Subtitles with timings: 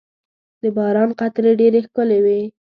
[0.61, 2.41] •د باران قطرې ډېرې ښکلي وي.